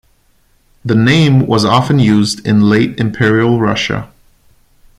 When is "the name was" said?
0.83-1.63